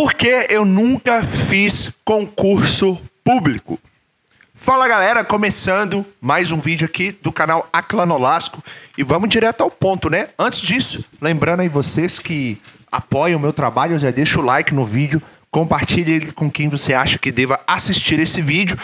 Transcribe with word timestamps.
Por 0.00 0.14
que 0.14 0.46
eu 0.48 0.64
nunca 0.64 1.22
fiz 1.22 1.92
concurso 2.06 2.98
público? 3.22 3.78
Fala 4.54 4.88
galera, 4.88 5.22
começando 5.22 6.06
mais 6.18 6.50
um 6.50 6.58
vídeo 6.58 6.86
aqui 6.86 7.12
do 7.12 7.30
canal 7.30 7.68
Aclanolasco 7.70 8.64
e 8.96 9.02
vamos 9.02 9.28
direto 9.28 9.60
ao 9.60 9.70
ponto, 9.70 10.08
né? 10.08 10.28
Antes 10.38 10.62
disso, 10.62 11.04
lembrando 11.20 11.60
aí 11.60 11.68
vocês 11.68 12.18
que 12.18 12.58
apoiam 12.90 13.36
o 13.36 13.42
meu 13.42 13.52
trabalho, 13.52 14.00
já 14.00 14.10
deixa 14.10 14.40
o 14.40 14.42
like 14.42 14.72
no 14.72 14.86
vídeo, 14.86 15.20
compartilhe 15.50 16.12
ele 16.12 16.32
com 16.32 16.50
quem 16.50 16.70
você 16.70 16.94
acha 16.94 17.18
que 17.18 17.30
deva 17.30 17.60
assistir 17.66 18.18
esse 18.18 18.40
vídeo 18.40 18.78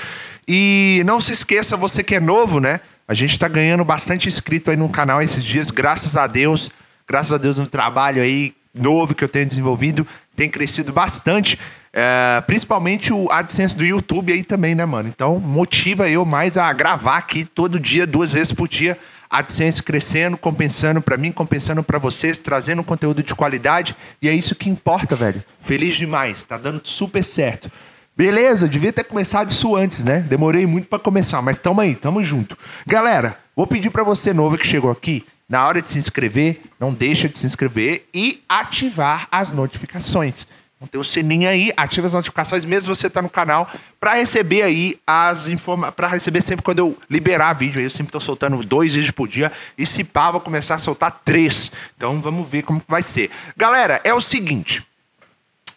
e 0.47 1.03
não 1.07 1.19
se 1.19 1.33
esqueça, 1.33 1.79
você 1.79 2.05
que 2.05 2.17
é 2.17 2.21
novo, 2.21 2.61
né? 2.61 2.79
A 3.09 3.15
gente 3.15 3.39
tá 3.39 3.49
ganhando 3.49 3.87
bastante 3.87 4.29
inscrito 4.29 4.71
aí 4.71 4.77
no 4.77 4.91
canal 4.91 5.23
esses 5.23 5.43
dias, 5.43 5.71
graças 5.71 6.15
a 6.15 6.27
Deus, 6.27 6.71
graças 7.09 7.33
a 7.33 7.39
Deus 7.39 7.59
no 7.59 7.67
trabalho 7.67 8.21
aí 8.21 8.55
novo 8.77 9.15
que 9.15 9.25
eu 9.25 9.29
tenho 9.29 9.47
desenvolvido 9.47 10.07
tem 10.37 10.51
crescido 10.51 10.93
bastante. 10.93 11.59
É, 11.93 12.43
principalmente 12.47 13.13
o 13.13 13.27
AdSense 13.31 13.77
do 13.77 13.85
YouTube 13.85 14.33
aí 14.33 14.45
também, 14.45 14.75
né, 14.75 14.85
mano? 14.85 15.09
Então 15.09 15.41
motiva 15.41 16.09
eu 16.11 16.25
mais 16.25 16.59
a 16.59 16.71
gravar 16.73 17.17
aqui 17.17 17.45
todo 17.45 17.81
dia, 17.81 18.07
duas 18.07 18.35
vezes 18.35 18.53
por 18.53 18.69
dia. 18.69 18.99
AdSense 19.31 19.83
crescendo, 19.83 20.37
compensando 20.37 21.01
para 21.01 21.17
mim, 21.17 21.33
compensando 21.33 21.83
para 21.83 21.99
vocês, 21.99 22.39
trazendo 22.39 22.85
conteúdo 22.85 23.23
de 23.23 23.35
qualidade. 23.35 23.97
E 24.21 24.29
é 24.29 24.33
isso 24.33 24.55
que 24.55 24.71
importa, 24.71 25.17
velho. 25.17 25.43
Feliz 25.61 25.97
demais, 25.97 26.45
tá 26.45 26.57
dando 26.57 26.81
super 26.85 27.25
certo. 27.25 27.71
Beleza, 28.17 28.69
devia 28.69 28.93
ter 28.93 29.05
começado 29.05 29.51
isso 29.51 29.77
antes, 29.77 30.05
né? 30.05 30.21
Demorei 30.21 30.65
muito 30.67 30.89
para 30.89 30.99
começar, 30.99 31.43
mas 31.43 31.61
tamo 31.61 31.81
aí, 31.81 31.95
tamo 31.95 32.23
junto. 32.23 32.57
Galera, 32.87 33.39
vou 33.55 33.67
pedir 33.67 33.91
para 33.91 34.03
você 34.03 34.33
novo 34.33 34.57
que 34.57 34.67
chegou 34.67 34.91
aqui, 34.91 35.25
na 35.49 35.67
hora 35.67 35.81
de 35.81 35.89
se 35.89 35.99
inscrever, 35.99 36.61
não 36.79 36.93
deixa 36.93 37.29
de 37.29 37.39
se 37.39 37.47
inscrever 37.47 38.07
e 38.13 38.43
ativar 38.49 39.29
as 39.31 39.53
notificações. 39.53 40.47
Então 40.77 40.87
tem 40.89 41.01
o 41.01 41.05
sininho 41.05 41.49
aí, 41.49 41.73
ativa 41.75 42.07
as 42.07 42.13
notificações, 42.13 42.65
mesmo 42.65 42.95
você 42.95 43.09
tá 43.09 43.23
no 43.23 43.31
canal, 43.31 43.71
para 43.99 44.13
receber 44.13 44.63
aí 44.63 44.99
as 45.07 45.49
informações, 45.49 45.95
para 45.95 46.09
receber 46.09 46.43
sempre 46.43 46.63
quando 46.63 46.81
eu 46.81 46.99
liberar 47.09 47.55
vídeo. 47.55 47.81
Eu 47.81 47.89
sempre 47.89 48.13
tô 48.13 48.21
soltando 48.21 48.63
dois 48.63 48.95
vídeos 48.95 49.11
por 49.11 49.27
dia 49.27 49.51
e 49.79 49.87
se 49.87 50.05
pá, 50.05 50.31
vou 50.31 50.41
começar 50.41 50.75
a 50.75 50.79
soltar 50.79 51.23
três. 51.25 51.73
Então 51.97 52.21
vamos 52.21 52.47
ver 52.49 52.63
como 52.63 52.83
vai 52.87 53.03
ser. 53.03 53.31
Galera, 53.57 53.99
é 54.05 54.13
o 54.13 54.21
seguinte. 54.21 54.87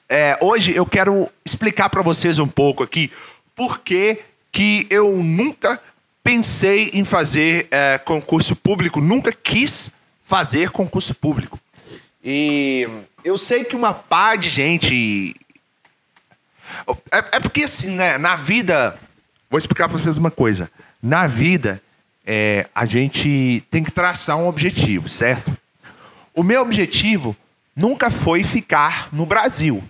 É, 0.09 0.37
hoje 0.41 0.75
eu 0.75 0.85
quero 0.85 1.29
explicar 1.45 1.87
para 1.89 2.01
vocês 2.01 2.37
um 2.37 2.47
pouco 2.47 2.83
aqui 2.83 3.09
por 3.55 3.79
que, 3.79 4.17
que 4.51 4.85
eu 4.89 5.23
nunca 5.23 5.79
pensei 6.29 6.91
em 6.93 7.03
fazer 7.03 7.67
é, 7.71 7.97
concurso 7.97 8.55
público, 8.55 9.01
nunca 9.01 9.31
quis 9.31 9.89
fazer 10.21 10.69
concurso 10.69 11.15
público. 11.15 11.59
E 12.23 12.87
eu 13.23 13.35
sei 13.35 13.63
que 13.63 13.75
uma 13.75 13.95
par 13.95 14.37
de 14.37 14.47
gente. 14.47 15.35
É, 17.11 17.17
é 17.17 17.39
porque, 17.39 17.63
assim, 17.63 17.95
né, 17.95 18.19
na 18.19 18.35
vida. 18.35 18.95
Vou 19.49 19.57
explicar 19.57 19.89
pra 19.89 19.97
vocês 19.97 20.19
uma 20.19 20.29
coisa. 20.29 20.69
Na 21.01 21.25
vida, 21.25 21.81
é, 22.23 22.67
a 22.75 22.85
gente 22.85 23.65
tem 23.71 23.83
que 23.83 23.89
traçar 23.89 24.37
um 24.37 24.47
objetivo, 24.47 25.09
certo? 25.09 25.57
O 26.35 26.43
meu 26.43 26.61
objetivo 26.61 27.35
nunca 27.75 28.11
foi 28.11 28.43
ficar 28.43 29.09
no 29.11 29.25
Brasil 29.25 29.83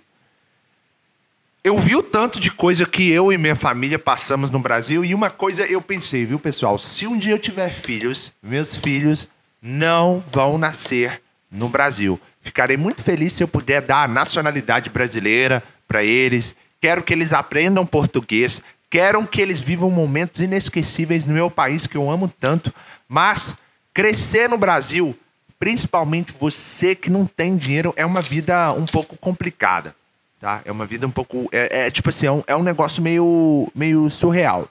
eu 1.62 1.76
vi 1.76 1.94
o 1.94 2.02
tanto 2.02 2.40
de 2.40 2.50
coisa 2.50 2.86
que 2.86 3.10
eu 3.10 3.30
e 3.30 3.36
minha 3.36 3.54
família 3.54 3.98
passamos 3.98 4.48
no 4.50 4.58
Brasil 4.58 5.04
e 5.04 5.14
uma 5.14 5.28
coisa 5.28 5.64
eu 5.66 5.82
pensei, 5.82 6.24
viu, 6.24 6.38
pessoal? 6.38 6.78
Se 6.78 7.06
um 7.06 7.18
dia 7.18 7.34
eu 7.34 7.38
tiver 7.38 7.70
filhos, 7.70 8.32
meus 8.42 8.74
filhos 8.74 9.28
não 9.60 10.24
vão 10.32 10.56
nascer 10.56 11.20
no 11.50 11.68
Brasil. 11.68 12.18
Ficarei 12.40 12.78
muito 12.78 13.02
feliz 13.02 13.34
se 13.34 13.42
eu 13.42 13.48
puder 13.48 13.82
dar 13.82 14.04
a 14.04 14.08
nacionalidade 14.08 14.88
brasileira 14.88 15.62
para 15.86 16.02
eles. 16.02 16.56
Quero 16.80 17.02
que 17.02 17.12
eles 17.12 17.34
aprendam 17.34 17.84
português. 17.84 18.62
Quero 18.88 19.26
que 19.26 19.42
eles 19.42 19.60
vivam 19.60 19.90
momentos 19.90 20.40
inesquecíveis 20.40 21.26
no 21.26 21.34
meu 21.34 21.50
país 21.50 21.86
que 21.86 21.96
eu 21.96 22.10
amo 22.10 22.32
tanto. 22.40 22.72
Mas 23.06 23.54
crescer 23.92 24.48
no 24.48 24.56
Brasil, 24.56 25.14
principalmente 25.58 26.32
você 26.32 26.94
que 26.94 27.10
não 27.10 27.26
tem 27.26 27.54
dinheiro, 27.54 27.92
é 27.96 28.06
uma 28.06 28.22
vida 28.22 28.72
um 28.72 28.86
pouco 28.86 29.14
complicada 29.18 29.94
tá? 30.40 30.62
É 30.64 30.72
uma 30.72 30.86
vida 30.86 31.06
um 31.06 31.10
pouco. 31.10 31.48
É, 31.52 31.86
é 31.86 31.90
tipo 31.90 32.08
assim, 32.08 32.26
é 32.26 32.32
um, 32.32 32.42
é 32.46 32.56
um 32.56 32.62
negócio 32.62 33.02
meio, 33.02 33.70
meio 33.74 34.08
surreal. 34.08 34.66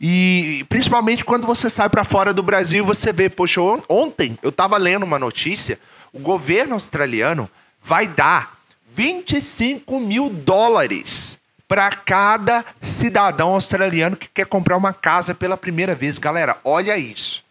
E 0.00 0.64
principalmente 0.68 1.24
quando 1.24 1.46
você 1.46 1.70
sai 1.70 1.88
para 1.88 2.04
fora 2.04 2.34
do 2.34 2.42
Brasil, 2.42 2.84
você 2.84 3.12
vê, 3.12 3.30
poxa, 3.30 3.60
ontem 3.88 4.38
eu 4.42 4.50
estava 4.50 4.76
lendo 4.76 5.04
uma 5.04 5.18
notícia, 5.18 5.78
o 6.12 6.18
governo 6.18 6.74
australiano 6.74 7.48
vai 7.82 8.06
dar 8.06 8.58
25 8.92 9.98
mil 10.00 10.28
dólares 10.28 11.38
para 11.66 11.90
cada 11.90 12.64
cidadão 12.80 13.50
australiano 13.50 14.16
que 14.16 14.28
quer 14.28 14.46
comprar 14.46 14.76
uma 14.76 14.92
casa 14.92 15.34
pela 15.34 15.56
primeira 15.56 15.94
vez. 15.94 16.18
Galera, 16.18 16.56
olha 16.64 16.96
isso. 16.96 17.44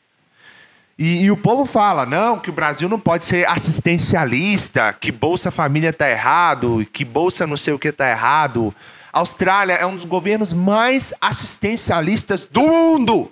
E, 0.98 1.26
e, 1.26 1.32
o 1.32 1.38
povo 1.38 1.64
fala, 1.64 2.08
não, 2.08 2.40
que 2.40 2.50
o 2.50 2.54
Brasil 2.54 2.90
não 2.90 3.00
pode 3.00 3.24
ser 3.24 3.48
assistencialista, 3.48 4.92
que 4.94 5.12
Bolsa 5.12 5.52
Família 5.52 5.94
tá 5.94 6.10
errado, 6.10 6.88
que 6.92 7.06
Bolsa 7.06 7.46
não 7.46 7.56
sei 7.56 7.72
o 7.72 7.78
que 7.78 7.92
tá 7.92 8.10
errado. 8.10 8.74
A 9.14 9.20
Austrália 9.20 9.74
é 9.74 9.86
um 9.86 9.96
dos 9.96 10.06
governos 10.06 10.54
mais 10.54 11.14
assistencialistas 11.22 12.46
do 12.46 12.62
mundo. 12.62 13.32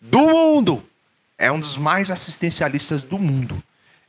Do 0.00 0.28
mundo. 0.28 0.84
É 1.38 1.50
um 1.50 1.60
dos 1.60 1.78
mais 1.78 2.10
assistencialistas 2.10 3.04
do 3.04 3.18
mundo. 3.18 3.62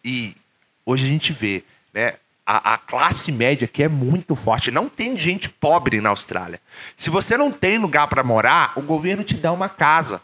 E 0.03 0.35
hoje 0.83 1.05
a 1.05 1.09
gente 1.09 1.33
vê, 1.33 1.63
né? 1.93 2.13
A, 2.47 2.75
a 2.75 2.77
classe 2.77 3.31
média 3.31 3.67
que 3.67 3.81
é 3.81 3.87
muito 3.87 4.35
forte. 4.35 4.69
Não 4.69 4.87
tem 4.87 5.17
gente 5.17 5.49
pobre 5.49 5.99
na 5.99 6.09
Austrália. 6.09 6.59
Se 6.95 7.09
você 7.09 7.37
não 7.37 7.51
tem 7.51 7.79
lugar 7.79 8.07
para 8.07 8.23
morar, 8.23 8.73
o 8.75 8.81
governo 8.81 9.23
te 9.23 9.35
dá 9.35 9.51
uma 9.51 9.67
casa. 9.69 10.21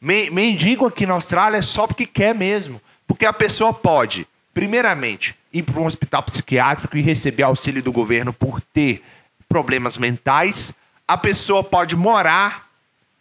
Mendigo 0.00 0.86
aqui 0.86 1.04
na 1.06 1.14
Austrália 1.14 1.58
é 1.58 1.62
só 1.62 1.86
porque 1.86 2.06
quer 2.06 2.34
mesmo. 2.34 2.80
Porque 3.06 3.26
a 3.26 3.32
pessoa 3.32 3.74
pode, 3.74 4.26
primeiramente, 4.54 5.36
ir 5.52 5.62
para 5.62 5.80
um 5.80 5.86
hospital 5.86 6.22
psiquiátrico 6.22 6.96
e 6.96 7.02
receber 7.02 7.42
auxílio 7.42 7.82
do 7.82 7.92
governo 7.92 8.32
por 8.32 8.60
ter 8.60 9.02
problemas 9.48 9.98
mentais. 9.98 10.72
A 11.06 11.18
pessoa 11.18 11.62
pode 11.62 11.96
morar 11.96 12.70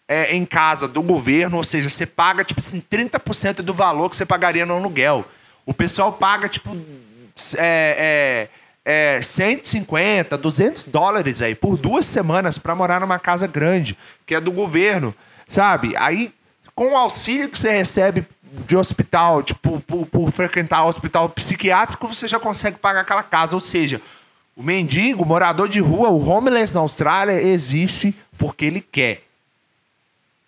é, 0.08 0.36
em 0.36 0.46
casa 0.46 0.88
do 0.88 1.02
governo, 1.02 1.58
ou 1.58 1.64
seja, 1.64 1.90
você 1.90 2.06
paga 2.06 2.44
tipo 2.44 2.60
assim, 2.60 2.82
30% 2.82 3.58
do 3.62 3.74
valor 3.74 4.10
que 4.10 4.16
você 4.16 4.26
pagaria 4.26 4.66
no 4.66 4.76
aluguel. 4.76 5.26
O 5.66 5.74
pessoal 5.74 6.14
paga 6.14 6.48
tipo 6.48 6.76
é, 7.58 8.48
é, 8.86 9.18
é, 9.18 9.22
150, 9.22 10.38
200 10.38 10.86
dólares 10.86 11.42
aí 11.42 11.56
por 11.56 11.78
duas 11.78 12.06
semanas 12.06 12.58
para 12.58 12.76
morar 12.76 13.00
numa 13.00 13.20
casa 13.20 13.48
grande, 13.48 13.98
que 14.26 14.34
é 14.34 14.42
do 14.42 14.52
governo, 14.52 15.14
sabe? 15.48 15.96
Aí 15.98 16.34
com 16.80 16.94
o 16.94 16.96
auxílio 16.96 17.50
que 17.50 17.60
você 17.60 17.72
recebe 17.72 18.26
de 18.66 18.78
hospital, 18.78 19.44
tipo, 19.44 19.82
por, 19.82 20.06
por 20.06 20.32
frequentar 20.32 20.86
hospital 20.86 21.28
psiquiátrico, 21.28 22.08
você 22.08 22.26
já 22.26 22.40
consegue 22.40 22.78
pagar 22.78 23.02
aquela 23.02 23.22
casa. 23.22 23.54
Ou 23.54 23.60
seja, 23.60 24.02
o 24.56 24.64
mendigo, 24.64 25.24
o 25.24 25.26
morador 25.26 25.68
de 25.68 25.82
rua, 25.82 26.08
o 26.08 26.26
homeless 26.26 26.74
na 26.74 26.80
Austrália 26.80 27.34
existe 27.34 28.16
porque 28.38 28.64
ele 28.64 28.80
quer. 28.80 29.24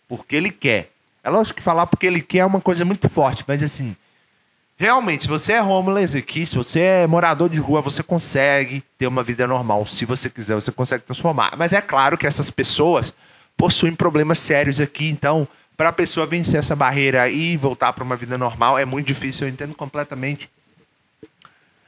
Porque 0.08 0.38
ele 0.38 0.52
quer. 0.52 0.90
É 1.22 1.30
lógico 1.30 1.58
que 1.58 1.62
falar 1.62 1.86
porque 1.86 2.08
ele 2.08 2.22
quer 2.22 2.38
é 2.40 2.46
uma 2.46 2.62
coisa 2.62 2.86
muito 2.86 3.10
forte, 3.10 3.44
mas 3.46 3.62
assim, 3.62 3.94
realmente, 4.78 5.24
se 5.24 5.30
você 5.30 5.52
é 5.52 5.62
homeless 5.62 6.18
aqui, 6.18 6.48
se 6.48 6.56
você 6.56 6.80
é 6.80 7.08
morador 7.08 7.50
de 7.50 7.60
rua, 7.60 7.82
você 7.82 8.02
consegue 8.02 8.82
ter 8.98 9.06
uma 9.06 9.22
vida 9.22 9.46
normal. 9.46 9.86
Se 9.86 10.06
você 10.06 10.30
quiser, 10.30 10.56
você 10.56 10.72
consegue 10.72 11.04
transformar. 11.04 11.58
Mas 11.58 11.74
é 11.74 11.82
claro 11.82 12.18
que 12.18 12.26
essas 12.26 12.50
pessoas 12.50 13.14
possuem 13.58 13.94
problemas 13.94 14.40
sérios 14.40 14.80
aqui, 14.80 15.10
então 15.10 15.46
para 15.76 15.90
a 15.90 15.94
pessoa 15.94 16.26
vencer 16.26 16.60
essa 16.60 16.76
barreira 16.76 17.30
e 17.30 17.58
voltar 17.58 17.94
para 17.94 18.04
uma 18.04 18.16
vida 18.16 18.38
normal 18.38 18.78
é 18.78 18.86
muito 18.86 19.08
difícil, 19.08 19.48
eu 19.48 19.54
entendo 19.54 19.74
completamente. 19.76 20.50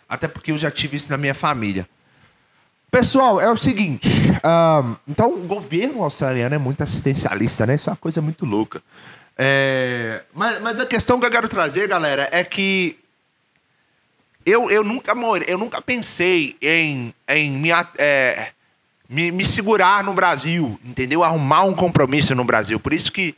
Até 0.07 0.27
porque 0.27 0.51
eu 0.51 0.57
já 0.57 0.71
tive 0.71 0.97
isso 0.97 1.09
na 1.09 1.17
minha 1.17 1.33
família. 1.33 1.87
Pessoal, 2.91 3.41
é 3.41 3.49
o 3.49 3.57
seguinte. 3.57 4.07
Um, 4.45 4.95
então, 5.07 5.33
o 5.33 5.47
governo 5.47 6.03
australiano 6.03 6.53
é 6.53 6.59
muito 6.59 6.83
assistencialista, 6.83 7.65
né? 7.65 7.73
Isso 7.73 7.89
é 7.89 7.91
uma 7.91 7.97
coisa 7.97 8.21
muito 8.21 8.45
louca. 8.45 8.83
É, 9.35 10.21
mas, 10.33 10.61
mas 10.61 10.79
a 10.79 10.85
questão 10.85 11.19
que 11.19 11.25
eu 11.25 11.31
quero 11.31 11.49
trazer, 11.49 11.87
galera, 11.87 12.29
é 12.31 12.43
que 12.43 12.99
eu, 14.45 14.69
eu 14.69 14.83
nunca 14.83 15.15
more, 15.15 15.43
eu 15.47 15.57
nunca 15.57 15.81
pensei 15.81 16.55
em, 16.61 17.13
em 17.27 17.51
me, 17.51 17.69
é, 17.97 18.49
me, 19.09 19.31
me 19.31 19.45
segurar 19.45 20.03
no 20.03 20.13
Brasil, 20.13 20.79
entendeu? 20.83 21.23
Arrumar 21.23 21.63
um 21.63 21.73
compromisso 21.73 22.35
no 22.35 22.43
Brasil. 22.43 22.79
Por 22.79 22.93
isso 22.93 23.11
que 23.11 23.35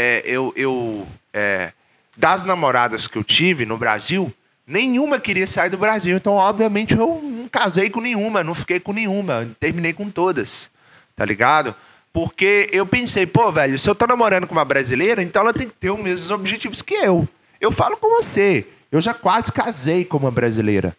é, 0.00 0.22
eu, 0.24 0.52
eu 0.54 1.08
é, 1.34 1.72
das 2.16 2.44
namoradas 2.44 3.08
que 3.08 3.18
eu 3.18 3.24
tive 3.24 3.66
no 3.66 3.76
Brasil, 3.76 4.32
nenhuma 4.64 5.18
queria 5.18 5.44
sair 5.44 5.70
do 5.70 5.76
Brasil. 5.76 6.16
Então, 6.16 6.34
obviamente, 6.34 6.94
eu 6.94 7.20
não 7.20 7.48
casei 7.48 7.90
com 7.90 8.00
nenhuma, 8.00 8.44
não 8.44 8.54
fiquei 8.54 8.78
com 8.78 8.92
nenhuma, 8.92 9.48
terminei 9.58 9.92
com 9.92 10.08
todas, 10.08 10.70
tá 11.16 11.24
ligado? 11.24 11.74
Porque 12.12 12.68
eu 12.70 12.86
pensei, 12.86 13.26
pô, 13.26 13.50
velho, 13.50 13.76
se 13.76 13.90
eu 13.90 13.94
tô 13.94 14.06
namorando 14.06 14.46
com 14.46 14.54
uma 14.54 14.64
brasileira, 14.64 15.20
então 15.20 15.42
ela 15.42 15.52
tem 15.52 15.68
que 15.68 15.74
ter 15.74 15.90
os 15.90 15.98
mesmos 15.98 16.30
objetivos 16.30 16.80
que 16.80 16.94
eu. 16.94 17.28
Eu 17.60 17.72
falo 17.72 17.96
com 17.96 18.22
você, 18.22 18.68
eu 18.92 19.00
já 19.00 19.12
quase 19.12 19.50
casei 19.50 20.04
com 20.04 20.16
uma 20.16 20.30
brasileira. 20.30 20.96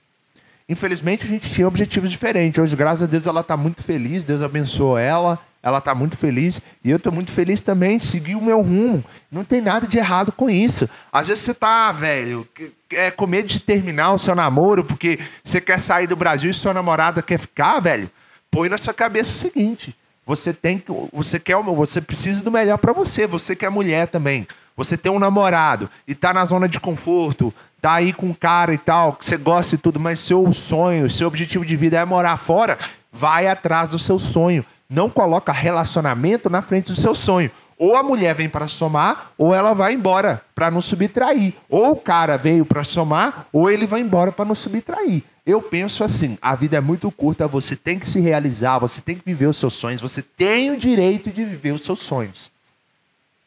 Infelizmente, 0.69 1.25
a 1.25 1.27
gente 1.27 1.50
tinha 1.50 1.68
objetivos 1.68 2.12
diferentes. 2.12 2.62
Hoje, 2.62 2.75
graças 2.75 3.01
a 3.01 3.06
Deus, 3.07 3.25
ela 3.25 3.44
tá 3.44 3.57
muito 3.57 3.81
feliz, 3.81 4.24
Deus 4.24 4.44
abençoou 4.44 4.98
ela, 4.98 5.39
ela 5.62 5.81
tá 5.81 5.94
muito 5.94 6.16
feliz 6.16 6.62
e 6.83 6.89
eu 6.89 7.00
tô 7.00 7.12
muito 7.12 7.31
feliz 7.31 7.62
também, 7.62 8.00
seguir 8.00 8.36
o 8.36 8.42
meu 8.42 8.62
rumo. 8.62 9.04
Não 9.31 9.44
tem 9.44 9.60
nada 9.60 9.88
de 9.88 9.98
errado 9.98 10.31
com 10.31 10.50
isso. 10.50 10.88
Às 11.12 11.27
vezes 11.27 11.44
você 11.44 11.54
tá, 11.54 11.92
velho, 11.92 12.48
é, 12.94 13.12
com 13.12 13.27
medo 13.27 13.48
de 13.48 13.60
terminar 13.60 14.13
o 14.13 14.19
seu 14.19 14.36
namoro 14.36 14.86
porque 14.86 15.19
você 15.44 15.60
quer 15.60 15.80
sair 15.80 16.07
do 16.07 16.16
Brasil 16.16 16.50
e 16.50 16.54
sua 16.54 16.74
namorada 16.74 17.21
quer 17.21 17.39
ficar, 17.39 17.80
velho. 17.80 18.10
Põe 18.51 18.69
na 18.69 18.77
sua 18.77 18.94
cabeça 18.94 19.31
o 19.31 19.36
seguinte: 19.36 19.95
você 20.25 20.54
tem 20.54 20.77
que, 20.77 20.92
você 21.12 21.39
quer, 21.39 21.56
você 21.57 22.00
precisa 22.00 22.42
do 22.42 22.51
melhor 22.51 22.77
para 22.77 22.94
você. 22.94 23.27
Você 23.27 23.56
que 23.56 23.66
é 23.66 23.69
mulher 23.69 24.07
também. 24.07 24.48
Você 24.77 24.95
tem 24.95 25.12
um 25.12 25.19
namorado 25.19 25.89
e 26.07 26.16
tá 26.16 26.33
na 26.33 26.45
zona 26.45 26.66
de 26.66 26.80
conforto, 26.80 27.54
tá 27.81 27.94
aí 27.94 28.14
com 28.14 28.28
um 28.28 28.34
cara 28.34 28.74
e 28.74 28.78
tal, 28.78 29.14
que 29.14 29.26
você 29.26 29.38
gosta 29.38 29.76
e 29.76 29.78
tudo, 29.78 30.00
mas 30.00 30.20
seu 30.20 30.52
sonho, 30.52 31.10
seu 31.10 31.28
objetivo 31.28 31.66
de 31.66 31.76
vida 31.76 31.98
é 31.98 32.06
morar 32.06 32.38
fora, 32.38 32.78
vai 33.12 33.48
atrás 33.48 33.90
do 33.90 34.00
seu 34.00 34.20
sonho. 34.20 34.66
Não 34.90 35.10
coloca 35.10 35.52
relacionamento 35.52 36.50
na 36.50 36.62
frente 36.62 36.92
do 36.92 37.00
seu 37.00 37.14
sonho. 37.14 37.52
Ou 37.78 37.96
a 37.96 38.04
mulher 38.04 38.36
vem 38.36 38.50
para 38.50 38.68
somar, 38.68 39.31
ou 39.38 39.56
ela 39.56 39.74
vai 39.74 39.94
embora 39.94 40.44
para 40.54 40.70
não 40.70 40.81
subtrair. 40.81 41.54
Ou 41.70 41.92
o 41.92 41.96
cara 41.96 42.38
veio 42.38 42.66
para 42.66 42.84
somar, 42.84 43.48
ou 43.54 43.72
ele 43.72 43.88
vai 43.88 44.02
embora 44.02 44.31
para 44.31 44.44
não 44.44 44.56
subtrair. 44.56 45.24
Eu 45.46 45.62
penso 45.62 46.04
assim: 46.04 46.38
a 46.42 46.56
vida 46.56 46.76
é 46.76 46.81
muito 46.81 47.10
curta, 47.10 47.48
você 47.48 47.76
tem 47.76 47.98
que 47.98 48.10
se 48.10 48.20
realizar, 48.20 48.80
você 48.80 49.00
tem 49.00 49.16
que 49.16 49.24
viver 49.26 49.46
os 49.46 49.58
seus 49.58 49.76
sonhos, 49.76 50.02
você 50.02 50.22
tem 50.22 50.72
o 50.72 50.78
direito 50.78 51.31
de 51.31 51.46
viver 51.46 51.72
os 51.72 51.84
seus 51.84 52.00
sonhos. 52.00 52.52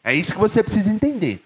É 0.02 0.14
isso 0.14 0.32
que 0.32 0.40
você 0.40 0.62
precisa 0.62 0.90
entender. 0.90 1.42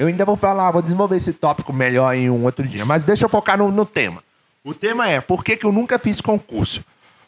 Eu 0.00 0.06
ainda 0.06 0.24
vou 0.24 0.34
falar, 0.34 0.70
vou 0.70 0.80
desenvolver 0.80 1.16
esse 1.16 1.30
tópico 1.30 1.74
melhor 1.74 2.14
em 2.14 2.30
um 2.30 2.42
outro 2.44 2.66
dia, 2.66 2.86
mas 2.86 3.04
deixa 3.04 3.26
eu 3.26 3.28
focar 3.28 3.58
no, 3.58 3.70
no 3.70 3.84
tema. 3.84 4.24
O 4.64 4.72
tema 4.72 5.06
é 5.06 5.20
por 5.20 5.44
que, 5.44 5.58
que 5.58 5.66
eu 5.66 5.70
nunca 5.70 5.98
fiz 5.98 6.22
concurso? 6.22 6.82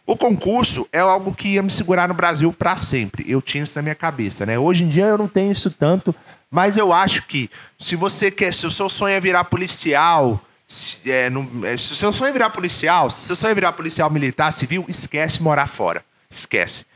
O 0.07 0.17
concurso 0.17 0.89
é 0.91 0.99
algo 0.99 1.35
que 1.35 1.49
ia 1.49 1.63
me 1.63 1.71
segurar 1.71 2.09
no 2.09 2.15
Brasil 2.15 2.51
para 2.51 2.75
sempre. 2.79 3.31
Eu 3.31 3.43
tinha 3.43 3.63
isso 3.63 3.77
na 3.77 3.83
minha 3.83 3.95
cabeça, 3.95 4.47
né? 4.47 4.59
Hoje 4.59 4.85
em 4.85 4.89
dia 4.89 5.05
eu 5.05 5.19
não 5.19 5.29
tenho 5.29 5.53
isso 5.53 5.71
tanto, 5.71 6.15
mas 6.51 6.79
eu 6.79 6.95
acho 6.95 7.27
que 7.27 7.51
se 7.79 7.95
você 7.95 8.31
quer, 8.31 8.55
se 8.55 8.67
o 8.67 8.71
seu 8.71 8.89
sonho 8.89 9.17
é 9.17 9.21
virar 9.21 9.45
policial, 9.45 10.41
se, 10.67 10.99
é, 11.11 11.29
não, 11.29 11.47
é, 11.65 11.77
se 11.77 11.93
o 11.93 11.97
seu 11.97 12.11
sonho 12.11 12.31
é 12.31 12.33
virar 12.33 12.49
policial, 12.49 13.11
se 13.11 13.25
o 13.25 13.27
seu 13.27 13.37
sonho 13.37 13.51
é 13.51 13.55
virar 13.55 13.73
policial 13.75 14.09
militar, 14.09 14.51
civil, 14.51 14.87
esquece 14.89 15.43
morar 15.43 15.67
fora. 15.67 16.03
Esquece. 16.31 16.87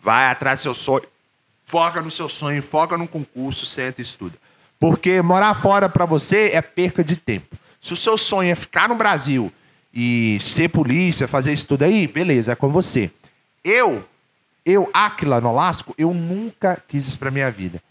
Vai 0.00 0.28
atrás 0.30 0.60
do 0.60 0.62
seu 0.62 0.72
sonho. 0.72 1.04
Foca 1.62 2.00
no 2.00 2.10
seu 2.10 2.26
sonho, 2.26 2.62
foca 2.62 2.96
no 2.96 3.06
concurso, 3.06 3.66
senta 3.66 4.00
e 4.00 4.02
estuda. 4.02 4.45
Porque 4.78 5.22
morar 5.22 5.54
fora 5.54 5.88
para 5.88 6.04
você 6.04 6.50
é 6.52 6.60
perca 6.60 7.02
de 7.02 7.16
tempo. 7.16 7.56
Se 7.80 7.92
o 7.92 7.96
seu 7.96 8.18
sonho 8.18 8.50
é 8.50 8.54
ficar 8.54 8.88
no 8.88 8.94
Brasil 8.94 9.52
e 9.92 10.38
ser 10.40 10.68
polícia, 10.68 11.26
fazer 11.26 11.52
isso 11.52 11.66
tudo 11.66 11.84
aí, 11.84 12.06
beleza, 12.06 12.52
é 12.52 12.54
com 12.54 12.68
você. 12.68 13.10
Eu, 13.64 14.04
eu, 14.64 14.90
Aquila 14.92 15.40
Nolasco, 15.40 15.94
eu 15.96 16.12
nunca 16.12 16.82
quis 16.86 17.08
isso 17.08 17.18
pra 17.18 17.30
minha 17.30 17.50
vida. 17.50 17.82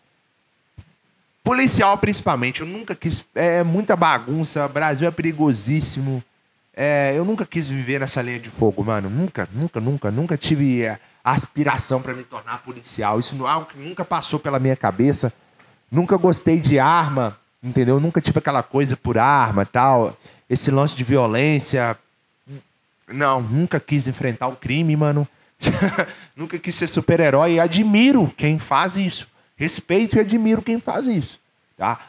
Policial, 1.44 1.98
principalmente, 1.98 2.62
eu 2.62 2.68
nunca 2.68 2.96
quis. 2.96 3.26
É 3.36 3.64
muita 3.64 3.96
bagunça, 3.96 4.68
Brasil 4.68 5.08
é 5.08 5.12
perigosíssimo. 5.12 6.24
É, 6.76 7.14
eu 7.16 7.24
nunca 7.24 7.46
quis 7.46 7.68
viver 7.70 8.00
nessa 8.00 8.22
linha 8.22 8.40
de 8.40 8.50
fogo, 8.50 8.84
mano. 8.84 9.10
Nunca, 9.10 9.48
nunca, 9.54 9.80
nunca, 9.80 10.12
nunca 10.12 10.38
tive 10.38 10.84
é, 10.84 11.00
aspiração 11.24 12.02
para 12.02 12.14
me 12.14 12.24
tornar 12.24 12.64
policial. 12.64 13.20
Isso 13.20 13.36
não 13.36 13.48
é 13.48 13.52
algo 13.52 13.68
que 13.68 13.78
nunca 13.78 14.04
passou 14.04 14.40
pela 14.40 14.60
minha 14.60 14.76
cabeça. 14.76 15.32
Nunca 15.92 16.18
gostei 16.18 16.60
de 16.60 16.80
arma, 16.80 17.38
entendeu? 17.64 18.00
Nunca 18.00 18.22
tive 18.22 18.40
aquela 18.40 18.64
coisa 18.64 18.98
por 18.98 19.18
arma 19.18 19.66
tal 19.66 20.18
esse 20.50 20.72
lance 20.72 20.96
de 20.96 21.04
violência. 21.04 21.98
Não, 23.08 23.42
nunca 23.42 23.80
quis 23.80 24.08
enfrentar 24.08 24.48
o 24.48 24.56
crime, 24.56 24.96
mano. 24.96 25.28
nunca 26.36 26.60
quis 26.60 26.76
ser 26.76 26.88
super-herói 26.88 27.54
e 27.54 27.60
admiro 27.60 28.32
quem 28.36 28.60
faz 28.60 28.96
isso. 28.96 29.28
Respeito 29.56 30.18
e 30.18 30.20
admiro 30.20 30.62
quem 30.62 30.80
faz 30.80 31.06
isso, 31.06 31.40
tá? 31.78 32.00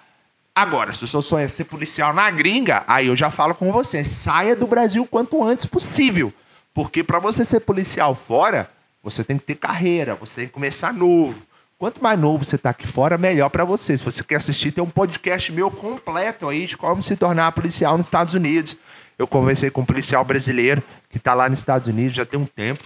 Agora, 0.54 0.92
se 0.92 1.04
o 1.04 1.06
seu 1.06 1.20
sonho 1.20 1.44
é 1.44 1.48
ser 1.48 1.64
policial 1.64 2.14
na 2.14 2.30
gringa, 2.30 2.82
aí 2.88 3.08
eu 3.08 3.14
já 3.14 3.30
falo 3.30 3.54
com 3.54 3.70
você, 3.70 4.02
saia 4.04 4.56
do 4.56 4.66
Brasil 4.66 5.06
quanto 5.06 5.44
antes 5.44 5.66
possível. 5.66 6.32
Porque 6.72 7.04
para 7.04 7.18
você 7.18 7.44
ser 7.44 7.60
policial 7.60 8.14
fora, 8.14 8.70
você 9.02 9.22
tem 9.22 9.38
que 9.38 9.44
ter 9.44 9.54
carreira, 9.54 10.14
você 10.14 10.40
tem 10.40 10.48
que 10.48 10.54
começar 10.54 10.92
novo. 10.92 11.45
Quanto 11.78 12.02
mais 12.02 12.18
novo 12.18 12.42
você 12.42 12.56
está 12.56 12.70
aqui 12.70 12.86
fora, 12.86 13.18
melhor 13.18 13.50
para 13.50 13.62
você. 13.62 13.96
Se 13.98 14.02
você 14.02 14.24
quer 14.24 14.36
assistir, 14.36 14.72
tem 14.72 14.82
um 14.82 14.88
podcast 14.88 15.52
meu 15.52 15.70
completo 15.70 16.48
aí 16.48 16.66
de 16.66 16.74
como 16.74 17.02
se 17.02 17.16
tornar 17.16 17.52
policial 17.52 17.98
nos 17.98 18.06
Estados 18.06 18.32
Unidos. 18.32 18.74
Eu 19.18 19.26
conversei 19.26 19.70
com 19.70 19.82
um 19.82 19.84
policial 19.84 20.24
brasileiro 20.24 20.82
que 21.10 21.18
está 21.18 21.34
lá 21.34 21.50
nos 21.50 21.58
Estados 21.58 21.86
Unidos 21.86 22.16
já 22.16 22.24
tem 22.24 22.40
um 22.40 22.46
tempo. 22.46 22.82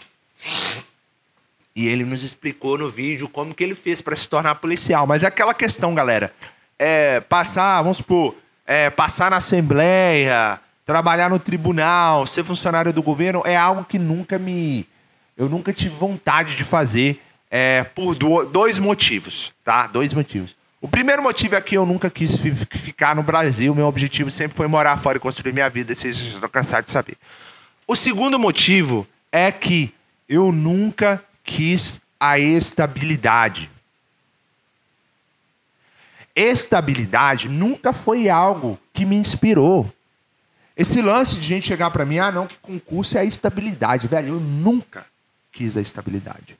E 1.74 1.86
ele 1.86 2.04
nos 2.04 2.24
explicou 2.24 2.76
no 2.76 2.90
vídeo 2.90 3.28
como 3.28 3.54
que 3.54 3.62
ele 3.62 3.76
fez 3.76 4.00
para 4.00 4.16
se 4.16 4.28
tornar 4.28 4.56
policial. 4.56 5.06
Mas 5.06 5.22
é 5.22 5.28
aquela 5.28 5.54
questão, 5.54 5.94
galera. 5.94 6.34
É, 6.76 7.20
passar, 7.20 7.80
vamos 7.82 7.98
supor, 7.98 8.34
é, 8.66 8.90
passar 8.90 9.30
na 9.30 9.36
Assembleia, 9.36 10.58
trabalhar 10.84 11.30
no 11.30 11.38
tribunal, 11.38 12.26
ser 12.26 12.42
funcionário 12.42 12.92
do 12.92 13.04
governo 13.04 13.42
é 13.44 13.56
algo 13.56 13.84
que 13.84 14.00
nunca 14.00 14.36
me. 14.36 14.84
Eu 15.36 15.48
nunca 15.48 15.72
tive 15.72 15.94
vontade 15.94 16.56
de 16.56 16.64
fazer 16.64 17.20
é, 17.50 17.82
por 17.82 18.14
dois 18.14 18.78
motivos, 18.78 19.52
tá? 19.64 19.86
Dois 19.86 20.14
motivos. 20.14 20.54
O 20.80 20.88
primeiro 20.88 21.22
motivo 21.22 21.56
é 21.56 21.60
que 21.60 21.76
eu 21.76 21.84
nunca 21.84 22.08
quis 22.08 22.36
ficar 22.36 23.14
no 23.14 23.22
Brasil. 23.22 23.74
Meu 23.74 23.86
objetivo 23.86 24.30
sempre 24.30 24.56
foi 24.56 24.66
morar 24.66 24.96
fora 24.96 25.18
e 25.18 25.20
construir 25.20 25.52
minha 25.52 25.68
vida. 25.68 25.94
Vocês 25.94 26.16
estão 26.16 26.48
cansados 26.48 26.86
de 26.86 26.90
saber. 26.92 27.16
O 27.86 27.94
segundo 27.94 28.38
motivo 28.38 29.06
é 29.30 29.52
que 29.52 29.92
eu 30.28 30.52
nunca 30.52 31.22
quis 31.44 32.00
a 32.18 32.38
estabilidade. 32.38 33.70
Estabilidade 36.34 37.48
nunca 37.48 37.92
foi 37.92 38.30
algo 38.30 38.78
que 38.92 39.04
me 39.04 39.16
inspirou. 39.16 39.92
Esse 40.76 41.02
lance 41.02 41.34
de 41.34 41.42
gente 41.42 41.66
chegar 41.66 41.90
para 41.90 42.06
mim, 42.06 42.20
ah, 42.20 42.32
não, 42.32 42.46
que 42.46 42.56
concurso 42.56 43.18
é 43.18 43.20
a 43.20 43.24
estabilidade, 43.24 44.08
velho. 44.08 44.28
Eu 44.28 44.40
nunca 44.40 45.04
quis 45.52 45.76
a 45.76 45.80
estabilidade. 45.82 46.56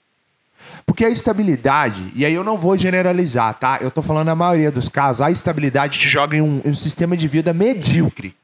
Porque 0.84 1.04
a 1.04 1.10
estabilidade, 1.10 2.12
e 2.14 2.24
aí 2.24 2.34
eu 2.34 2.44
não 2.44 2.56
vou 2.56 2.76
generalizar, 2.76 3.54
tá? 3.54 3.78
Eu 3.80 3.90
tô 3.90 4.02
falando 4.02 4.28
a 4.28 4.34
maioria 4.34 4.70
dos 4.70 4.88
casos, 4.88 5.22
a 5.22 5.30
estabilidade 5.30 5.98
te 5.98 6.08
joga 6.08 6.36
em 6.36 6.40
um, 6.40 6.60
em 6.64 6.70
um 6.70 6.74
sistema 6.74 7.16
de 7.16 7.28
vida 7.28 7.52
medíocre. 7.52 8.34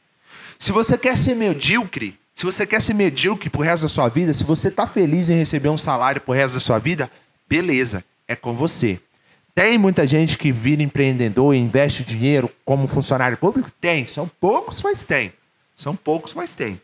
Se 0.58 0.72
você 0.72 0.96
quer 0.96 1.16
ser 1.16 1.34
medíocre, 1.34 2.18
se 2.34 2.44
você 2.44 2.66
quer 2.66 2.82
ser 2.82 2.94
medíocre 2.94 3.48
pro 3.50 3.62
resto 3.62 3.84
da 3.84 3.88
sua 3.88 4.08
vida, 4.08 4.32
se 4.34 4.44
você 4.44 4.70
tá 4.70 4.86
feliz 4.86 5.28
em 5.28 5.38
receber 5.38 5.68
um 5.68 5.78
salário 5.78 6.20
pro 6.20 6.34
resto 6.34 6.54
da 6.54 6.60
sua 6.60 6.78
vida, 6.78 7.10
beleza, 7.48 8.04
é 8.28 8.36
com 8.36 8.54
você. 8.54 9.00
Tem 9.54 9.78
muita 9.78 10.06
gente 10.06 10.36
que 10.36 10.52
vira 10.52 10.82
empreendedor 10.82 11.54
e 11.54 11.58
investe 11.58 12.04
dinheiro 12.04 12.50
como 12.62 12.86
funcionário 12.86 13.38
público? 13.38 13.70
Tem. 13.80 14.06
São 14.06 14.30
poucos, 14.38 14.82
mas 14.82 15.06
tem. 15.06 15.32
São 15.74 15.96
poucos, 15.96 16.34
mas 16.34 16.52
tem. 16.52 16.78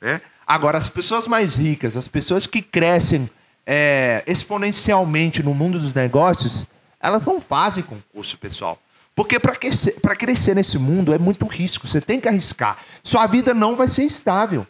Né? 0.00 0.20
Agora, 0.44 0.78
as 0.78 0.88
pessoas 0.88 1.28
mais 1.28 1.54
ricas, 1.54 1.96
as 1.96 2.08
pessoas 2.08 2.44
que 2.44 2.60
crescem 2.60 3.30
é, 3.70 4.24
exponencialmente 4.26 5.42
no 5.42 5.52
mundo 5.52 5.78
dos 5.78 5.92
negócios, 5.92 6.64
elas 6.98 7.26
não 7.26 7.38
fazem 7.38 7.84
concurso, 7.84 8.38
pessoal. 8.38 8.80
Porque 9.14 9.38
para 9.38 9.54
crescer, 9.54 9.92
crescer 10.18 10.54
nesse 10.54 10.78
mundo 10.78 11.12
é 11.12 11.18
muito 11.18 11.46
risco, 11.46 11.86
você 11.86 12.00
tem 12.00 12.18
que 12.18 12.26
arriscar. 12.26 12.78
Sua 13.04 13.26
vida 13.26 13.52
não 13.52 13.76
vai 13.76 13.86
ser 13.86 14.04
estável. 14.04 14.66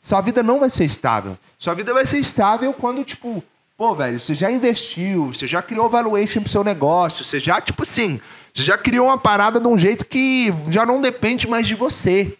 Sua 0.00 0.20
vida 0.20 0.42
não 0.42 0.58
vai 0.58 0.68
ser 0.68 0.84
estável. 0.84 1.38
Sua 1.56 1.74
vida 1.74 1.94
vai 1.94 2.04
ser 2.04 2.18
estável 2.18 2.72
quando, 2.72 3.04
tipo, 3.04 3.44
pô, 3.76 3.94
velho, 3.94 4.18
você 4.18 4.34
já 4.34 4.50
investiu, 4.50 5.32
você 5.32 5.46
já 5.46 5.62
criou 5.62 5.88
valuation 5.88 6.40
pro 6.40 6.50
seu 6.50 6.64
negócio, 6.64 7.22
você 7.22 7.38
já, 7.38 7.60
tipo 7.60 7.84
assim, 7.84 8.20
você 8.52 8.64
já 8.64 8.76
criou 8.76 9.06
uma 9.06 9.18
parada 9.18 9.60
de 9.60 9.68
um 9.68 9.78
jeito 9.78 10.04
que 10.04 10.52
já 10.68 10.84
não 10.84 11.00
depende 11.00 11.46
mais 11.46 11.68
de 11.68 11.76
você. 11.76 12.36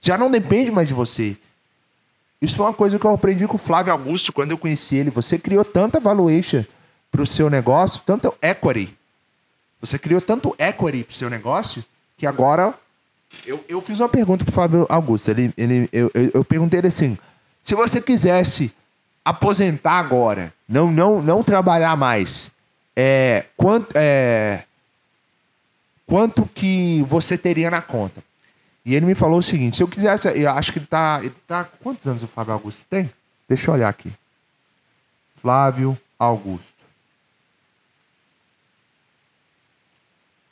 Já 0.00 0.18
não 0.18 0.28
depende 0.28 0.72
mais 0.72 0.88
de 0.88 0.94
você. 0.94 1.36
Isso 2.42 2.56
foi 2.56 2.66
uma 2.66 2.74
coisa 2.74 2.98
que 2.98 3.06
eu 3.06 3.12
aprendi 3.12 3.46
com 3.46 3.54
o 3.54 3.58
Flávio 3.58 3.92
Augusto 3.92 4.32
quando 4.32 4.50
eu 4.50 4.58
conheci 4.58 4.96
ele. 4.96 5.10
Você 5.10 5.38
criou 5.38 5.64
tanta 5.64 6.00
valuation 6.00 6.64
para 7.08 7.22
o 7.22 7.26
seu 7.26 7.48
negócio, 7.48 8.02
tanto 8.04 8.34
equity. 8.42 8.98
Você 9.80 9.96
criou 9.96 10.20
tanto 10.20 10.52
equity 10.58 11.04
para 11.04 11.12
o 11.12 11.14
seu 11.14 11.30
negócio 11.30 11.84
que 12.18 12.26
agora. 12.26 12.74
Eu, 13.46 13.64
eu 13.68 13.80
fiz 13.80 14.00
uma 14.00 14.08
pergunta 14.08 14.44
para 14.44 14.50
o 14.50 14.54
Flávio 14.54 14.86
Augusto. 14.88 15.30
Ele, 15.30 15.54
ele, 15.56 15.88
eu, 15.92 16.10
eu, 16.34 16.44
perguntei 16.44 16.80
ele 16.80 16.88
assim: 16.88 17.16
se 17.62 17.76
você 17.76 18.00
quisesse 18.00 18.72
aposentar 19.24 20.00
agora, 20.00 20.52
não, 20.68 20.90
não, 20.90 21.22
não 21.22 21.44
trabalhar 21.44 21.96
mais, 21.96 22.50
é, 22.96 23.46
quanto, 23.56 23.94
é, 23.94 24.64
quanto 26.04 26.44
que 26.52 27.04
você 27.06 27.38
teria 27.38 27.70
na 27.70 27.80
conta? 27.80 28.22
E 28.84 28.94
ele 28.94 29.06
me 29.06 29.14
falou 29.14 29.38
o 29.38 29.42
seguinte: 29.42 29.76
se 29.76 29.82
eu 29.82 29.88
quisesse, 29.88 30.28
eu 30.40 30.50
acho 30.50 30.72
que 30.72 30.78
ele 30.78 30.86
tá. 30.86 31.20
Ele 31.20 31.34
tá 31.46 31.64
quantos 31.64 32.06
anos 32.06 32.22
o 32.22 32.26
Flávio 32.26 32.52
Augusto 32.52 32.84
tem? 32.88 33.10
Deixa 33.48 33.70
eu 33.70 33.74
olhar 33.74 33.88
aqui. 33.88 34.12
Flávio 35.40 35.98
Augusto. 36.18 36.72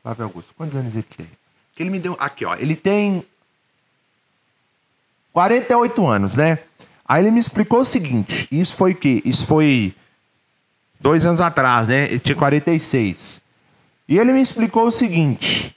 Flávio 0.03 0.25
Augusto, 0.25 0.55
quantos 0.55 0.75
anos 0.77 0.95
ele 0.95 1.03
tem? 1.03 1.29
Que 1.75 1.83
ele 1.83 1.91
me 1.91 1.99
deu. 1.99 2.17
Aqui, 2.19 2.45
ó. 2.45 2.55
Ele 2.55 2.77
tem. 2.77 3.25
48 5.33 6.07
anos, 6.07 6.35
né? 6.35 6.59
Aí 7.07 7.23
ele 7.23 7.31
me 7.31 7.41
explicou 7.41 7.81
o 7.81 7.85
seguinte: 7.85 8.47
isso 8.51 8.77
foi 8.77 8.93
o 8.93 8.97
quê? 8.97 9.23
Isso 9.25 9.47
foi 9.47 9.95
dois 11.01 11.25
anos 11.25 11.41
atrás, 11.41 11.89
né? 11.89 12.05
Ele 12.05 12.21
tinha 12.21 12.37
46. 12.37 13.41
E 14.09 14.19
ele 14.19 14.33
me 14.33 14.41
explicou 14.41 14.87
o 14.87 14.93
seguinte: 14.93 15.75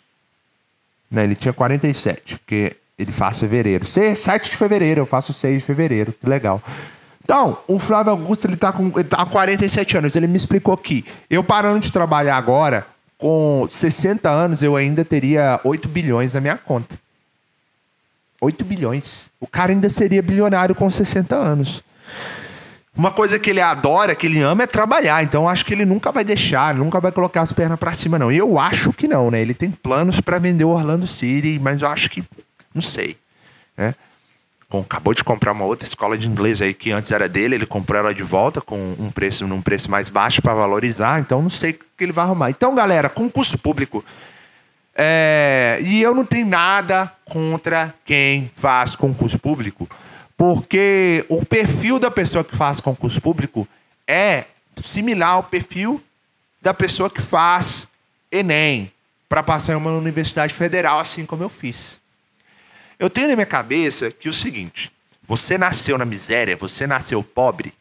né? 1.13 1.23
Ele 1.23 1.35
tinha 1.35 1.53
47, 1.53 2.39
porque 2.39 2.75
ele 2.97 3.11
faz 3.11 3.37
fevereiro. 3.37 3.85
7 3.85 4.49
de 4.49 4.57
fevereiro, 4.57 5.01
eu 5.01 5.05
faço 5.05 5.31
6 5.31 5.59
de 5.59 5.65
fevereiro, 5.65 6.11
que 6.11 6.27
legal. 6.27 6.61
Então, 7.23 7.57
o 7.67 7.79
Flávio 7.79 8.11
Augusto, 8.11 8.47
ele 8.47 8.57
tá 8.57 8.73
com, 8.73 8.87
ele 8.95 9.07
tá 9.07 9.23
com 9.23 9.31
47 9.31 9.97
anos. 9.97 10.15
Ele 10.15 10.27
me 10.27 10.35
explicou 10.35 10.75
que 10.75 11.05
eu 11.29 11.43
parando 11.43 11.79
de 11.79 11.91
trabalhar 11.91 12.35
agora, 12.35 12.85
com 13.17 13.65
60 13.69 14.29
anos, 14.29 14.61
eu 14.61 14.75
ainda 14.75 15.05
teria 15.05 15.59
8 15.63 15.87
bilhões 15.87 16.33
na 16.33 16.41
minha 16.41 16.57
conta. 16.57 16.95
8 18.41 18.65
bilhões. 18.65 19.29
O 19.39 19.47
cara 19.47 19.71
ainda 19.71 19.87
seria 19.87 20.21
bilionário 20.21 20.75
com 20.75 20.89
60 20.89 21.33
anos. 21.33 21.81
Uma 22.95 23.11
coisa 23.11 23.39
que 23.39 23.49
ele 23.49 23.59
adora, 23.59 24.13
que 24.13 24.27
ele 24.27 24.41
ama 24.41 24.63
é 24.63 24.67
trabalhar. 24.67 25.23
Então 25.23 25.49
acho 25.49 25.65
que 25.65 25.73
ele 25.73 25.85
nunca 25.85 26.11
vai 26.11 26.23
deixar, 26.23 26.75
nunca 26.75 26.99
vai 26.99 27.11
colocar 27.11 27.41
as 27.41 27.51
pernas 27.51 27.79
para 27.79 27.93
cima 27.93 28.19
não. 28.19 28.31
E 28.31 28.37
eu 28.37 28.59
acho 28.59 28.93
que 28.93 29.07
não, 29.07 29.31
né? 29.31 29.41
Ele 29.41 29.53
tem 29.53 29.71
planos 29.71 30.21
para 30.21 30.37
vender 30.37 30.63
o 30.63 30.69
Orlando 30.69 31.07
City, 31.07 31.59
mas 31.59 31.81
eu 31.81 31.87
acho 31.87 32.09
que 32.09 32.23
não 32.73 32.81
sei, 32.81 33.17
né? 33.77 33.95
acabou 34.81 35.13
de 35.13 35.23
comprar 35.23 35.51
uma 35.51 35.65
outra 35.65 35.85
escola 35.85 36.17
de 36.17 36.27
inglês 36.27 36.61
aí 36.61 36.73
que 36.73 36.91
antes 36.91 37.11
era 37.11 37.29
dele, 37.29 37.55
ele 37.55 37.65
comprou 37.65 37.99
ela 37.99 38.13
de 38.13 38.23
volta 38.23 38.61
com 38.61 38.95
um 38.97 39.11
preço 39.11 39.45
num 39.45 39.61
preço 39.61 39.91
mais 39.91 40.09
baixo 40.09 40.41
para 40.41 40.53
valorizar, 40.53 41.19
então 41.19 41.41
não 41.41 41.49
sei 41.49 41.71
o 41.71 41.79
que 41.97 42.03
ele 42.03 42.11
vai 42.11 42.25
arrumar. 42.25 42.49
Então, 42.49 42.73
galera, 42.73 43.09
concurso 43.09 43.57
público. 43.57 44.03
É, 44.95 45.79
e 45.81 46.01
eu 46.01 46.13
não 46.13 46.23
tenho 46.23 46.45
nada 46.45 47.11
contra 47.25 47.93
quem 48.05 48.51
faz 48.55 48.95
concurso 48.95 49.39
público, 49.39 49.87
porque 50.37 51.25
o 51.29 51.45
perfil 51.45 51.99
da 51.99 52.09
pessoa 52.11 52.43
que 52.43 52.55
faz 52.55 52.79
concurso 52.79 53.21
público 53.21 53.67
é 54.07 54.45
similar 54.75 55.29
ao 55.31 55.43
perfil 55.43 56.01
da 56.61 56.73
pessoa 56.73 57.09
que 57.09 57.21
faz 57.21 57.87
Enem 58.31 58.91
para 59.29 59.43
passar 59.43 59.73
em 59.73 59.75
uma 59.75 59.91
universidade 59.91 60.53
federal, 60.53 60.99
assim 60.99 61.25
como 61.25 61.43
eu 61.43 61.49
fiz. 61.49 61.99
Eu 62.99 63.09
tenho 63.09 63.27
na 63.27 63.35
minha 63.35 63.45
cabeça 63.45 64.11
que 64.11 64.29
o 64.29 64.33
seguinte: 64.33 64.91
você 65.23 65.57
nasceu 65.57 65.97
na 65.97 66.05
miséria, 66.05 66.55
você 66.55 66.87
nasceu 66.87 67.23
pobre, 67.23 67.73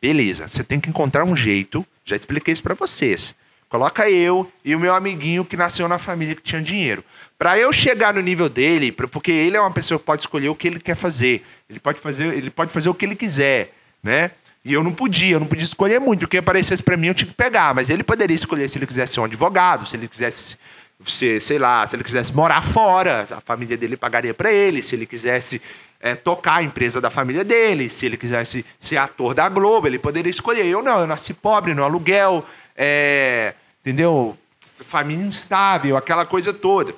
beleza, 0.00 0.48
você 0.48 0.62
tem 0.62 0.80
que 0.80 0.88
encontrar 0.88 1.24
um 1.24 1.36
jeito, 1.36 1.86
já 2.04 2.16
expliquei 2.16 2.52
isso 2.52 2.62
para 2.62 2.74
vocês. 2.74 3.34
Coloca 3.70 4.10
eu 4.10 4.50
e 4.64 4.74
o 4.74 4.80
meu 4.80 4.92
amiguinho 4.92 5.44
que 5.44 5.56
nasceu 5.56 5.86
na 5.86 5.96
família 5.96 6.34
que 6.34 6.42
tinha 6.42 6.60
dinheiro. 6.60 7.04
Para 7.38 7.56
eu 7.56 7.72
chegar 7.72 8.12
no 8.12 8.20
nível 8.20 8.48
dele, 8.48 8.90
porque 8.90 9.30
ele 9.30 9.56
é 9.56 9.60
uma 9.60 9.70
pessoa 9.70 9.96
que 9.96 10.04
pode 10.04 10.22
escolher 10.22 10.48
o 10.48 10.56
que 10.56 10.66
ele 10.66 10.80
quer 10.80 10.96
fazer. 10.96 11.46
Ele 11.70 11.78
pode 11.78 12.00
fazer, 12.00 12.34
ele 12.34 12.50
pode 12.50 12.72
fazer 12.72 12.88
o 12.88 12.94
que 12.94 13.06
ele 13.06 13.14
quiser, 13.14 13.72
né? 14.02 14.32
E 14.64 14.72
eu 14.72 14.82
não 14.82 14.92
podia, 14.92 15.36
eu 15.36 15.40
não 15.40 15.46
podia 15.46 15.64
escolher 15.64 16.00
muito. 16.00 16.24
O 16.24 16.28
que 16.28 16.36
aparecesse 16.36 16.82
para 16.82 16.96
mim 16.96 17.06
eu 17.06 17.14
tinha 17.14 17.28
que 17.28 17.34
pegar. 17.34 17.72
Mas 17.72 17.88
ele 17.88 18.02
poderia 18.02 18.34
escolher 18.34 18.68
se 18.68 18.76
ele 18.76 18.88
quisesse 18.88 19.14
ser 19.14 19.20
um 19.20 19.24
advogado, 19.24 19.86
se 19.86 19.96
ele 19.96 20.08
quisesse 20.08 20.58
se, 21.06 21.40
sei 21.40 21.58
lá, 21.58 21.86
se 21.86 21.96
ele 21.96 22.04
quisesse 22.04 22.34
morar 22.34 22.62
fora, 22.62 23.22
a 23.30 23.40
família 23.40 23.76
dele 23.76 23.96
pagaria 23.96 24.34
para 24.34 24.52
ele. 24.52 24.82
Se 24.82 24.94
ele 24.94 25.06
quisesse 25.06 25.62
é, 26.00 26.14
tocar 26.14 26.56
a 26.56 26.62
empresa 26.62 27.00
da 27.00 27.08
família 27.08 27.44
dele, 27.44 27.88
se 27.88 28.04
ele 28.04 28.16
quisesse 28.16 28.64
ser 28.78 28.96
ator 28.96 29.34
da 29.34 29.48
Globo, 29.48 29.86
ele 29.86 29.98
poderia 29.98 30.30
escolher. 30.30 30.66
Eu 30.66 30.82
não, 30.82 31.00
eu 31.00 31.06
nasci 31.06 31.34
pobre, 31.34 31.72
no 31.72 31.84
aluguel, 31.84 32.44
é, 32.82 33.52
entendeu? 33.82 34.38
Família 34.58 35.26
instável, 35.26 35.98
aquela 35.98 36.24
coisa 36.24 36.50
toda. 36.50 36.94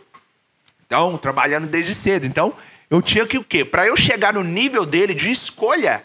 Então, 0.87 1.19
trabalhando 1.19 1.67
desde 1.67 1.93
cedo. 1.93 2.25
Então, 2.25 2.55
eu 2.89 3.03
tinha 3.03 3.27
que 3.27 3.37
o 3.37 3.43
quê? 3.43 3.65
Para 3.65 3.85
eu 3.89 3.97
chegar 3.97 4.35
no 4.35 4.45
nível 4.45 4.87
dele 4.87 5.12
de 5.12 5.33
escolha, 5.33 6.05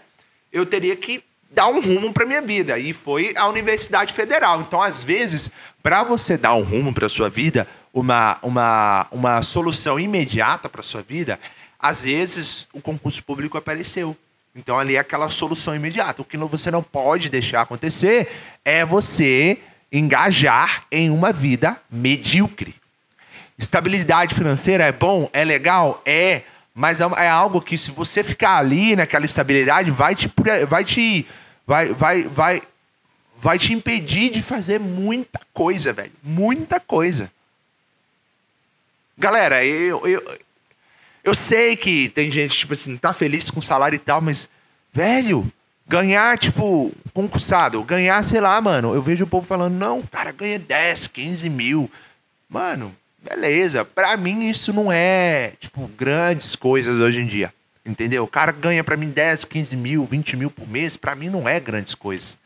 eu 0.51 0.65
teria 0.65 0.95
que 0.95 1.23
dar 1.51 1.67
um 1.67 1.79
rumo 1.79 2.11
para 2.11 2.25
minha 2.25 2.41
vida. 2.41 2.79
E 2.79 2.91
foi 2.91 3.33
a 3.35 3.47
Universidade 3.47 4.11
Federal. 4.13 4.61
Então, 4.61 4.81
às 4.81 5.03
vezes, 5.03 5.51
para 5.83 6.03
você 6.03 6.37
dar 6.37 6.55
um 6.55 6.63
rumo 6.63 6.91
para 6.91 7.07
sua 7.07 7.29
vida, 7.29 7.67
uma, 7.93 8.39
uma, 8.41 9.07
uma 9.11 9.43
solução 9.43 9.99
imediata 9.99 10.67
para 10.67 10.81
sua 10.81 11.03
vida, 11.03 11.39
às 11.79 12.03
vezes 12.03 12.67
o 12.73 12.81
concurso 12.81 13.23
público 13.23 13.59
apareceu. 13.59 14.17
Então, 14.57 14.79
ali 14.79 14.95
é 14.95 14.99
aquela 14.99 15.29
solução 15.29 15.75
imediata. 15.75 16.23
O 16.23 16.25
que 16.25 16.35
você 16.35 16.71
não 16.71 16.81
pode 16.81 17.29
deixar 17.29 17.61
acontecer 17.61 18.27
é 18.65 18.83
você 18.83 19.59
engajar 19.91 20.83
em 20.91 21.11
uma 21.11 21.31
vida 21.31 21.79
medíocre. 21.91 22.75
Estabilidade 23.55 24.33
financeira 24.33 24.83
é 24.83 24.91
bom? 24.91 25.29
É 25.31 25.45
legal? 25.45 26.01
É. 26.05 26.41
Mas 26.73 27.01
é, 27.01 27.05
é 27.17 27.29
algo 27.29 27.61
que, 27.61 27.77
se 27.77 27.91
você 27.91 28.23
ficar 28.23 28.57
ali 28.57 28.95
naquela 28.95 29.25
estabilidade, 29.25 29.91
vai 29.91 30.15
te, 30.15 30.31
vai 30.67 30.83
te 30.83 31.27
vai, 31.65 31.93
vai, 31.93 32.23
vai, 32.23 32.61
vai 33.37 33.59
te 33.59 33.73
impedir 33.73 34.31
de 34.31 34.41
fazer 34.41 34.79
muita 34.79 35.39
coisa, 35.53 35.93
velho. 35.93 36.11
Muita 36.23 36.79
coisa. 36.79 37.31
Galera, 39.17 39.63
eu, 39.65 40.05
eu, 40.07 40.23
eu 41.27 41.35
sei 41.35 41.75
que 41.75 42.07
tem 42.07 42.31
gente, 42.31 42.57
tipo 42.57 42.71
assim, 42.71 42.95
tá 42.95 43.11
feliz 43.11 43.51
com 43.51 43.59
o 43.59 43.61
salário 43.61 43.97
e 43.97 43.99
tal, 43.99 44.21
mas, 44.21 44.47
velho, 44.93 45.45
ganhar, 45.85 46.37
tipo, 46.37 46.93
concursado, 47.13 47.83
ganhar, 47.83 48.23
sei 48.23 48.39
lá, 48.39 48.61
mano, 48.61 48.95
eu 48.95 49.01
vejo 49.01 49.25
o 49.25 49.27
povo 49.27 49.45
falando, 49.45 49.73
não, 49.73 50.01
cara, 50.03 50.31
ganha 50.31 50.57
10, 50.57 51.07
15 51.07 51.49
mil. 51.49 51.91
Mano, 52.47 52.95
beleza. 53.21 53.83
Pra 53.83 54.15
mim, 54.15 54.47
isso 54.47 54.71
não 54.71 54.89
é, 54.89 55.51
tipo, 55.59 55.85
grandes 55.97 56.55
coisas 56.55 56.97
hoje 56.97 57.19
em 57.19 57.25
dia. 57.25 57.53
Entendeu? 57.85 58.23
O 58.23 58.27
cara 58.27 58.53
ganha 58.53 58.81
para 58.81 58.95
mim 58.95 59.09
10, 59.09 59.43
15 59.43 59.75
mil, 59.75 60.05
20 60.05 60.37
mil 60.37 60.49
por 60.49 60.65
mês, 60.65 60.95
para 60.95 61.13
mim 61.13 61.27
não 61.29 61.47
é 61.47 61.59
grandes 61.59 61.93
coisas. 61.93 62.37